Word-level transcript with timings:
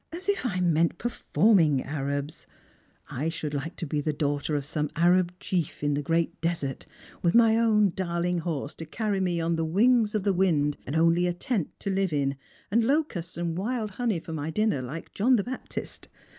"As 0.11 0.27
if 0.27 0.47
I 0.47 0.59
meant 0.61 0.97
performing 0.97 1.85
Araba! 1.85 2.33
I 3.11 3.29
should 3.29 3.53
like 3.53 3.75
to 3.75 3.85
be 3.85 4.01
the 4.01 4.11
daughter 4.11 4.55
of 4.55 4.63
som© 4.63 4.89
56 4.89 4.89
Strangers 4.89 4.95
and 4.95 4.95
Pilgrlmt. 4.95 5.05
Arab 5.05 5.39
chief 5.39 5.83
in 5.83 5.93
the 5.93 6.01
great 6.01 6.41
desert, 6.41 6.85
with 7.21 7.35
my 7.35 7.55
own 7.55 7.91
darling 7.91 8.39
horse 8.39 8.73
to 8.73 8.85
carry 8.87 9.19
me 9.19 9.39
on 9.39 9.57
the 9.57 9.63
wings 9.63 10.15
of 10.15 10.23
the 10.23 10.33
wind, 10.33 10.77
and 10.87 10.95
only 10.95 11.27
a 11.27 11.33
tent 11.33 11.79
to 11.81 11.91
live 11.91 12.13
in, 12.13 12.35
and 12.71 12.83
locusta 12.87 13.41
and 13.41 13.55
wild 13.55 13.91
honey 13.91 14.19
for 14.19 14.33
my 14.33 14.49
dinner, 14.49 14.81
like 14.81 15.13
John 15.13 15.35
the 15.35 15.43
Baptist. 15.43 16.07